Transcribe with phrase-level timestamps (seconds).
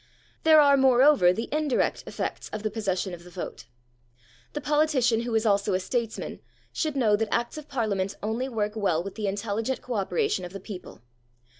[0.41, 3.67] There are, moreover, the indirect effects of the possession of the vote.
[4.53, 6.39] The politician who is also a statesman
[6.73, 10.53] should know that Acts of Parliament only work well with the intelligent co operation of
[10.53, 11.03] the people.